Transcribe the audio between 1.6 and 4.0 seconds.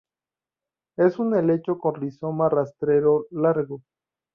con rizoma rastrero largo.